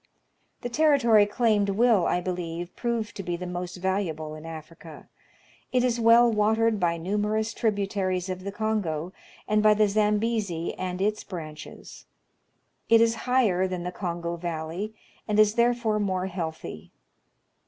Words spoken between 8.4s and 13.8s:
the Kongo and by the Zambezi and its branches. It is higher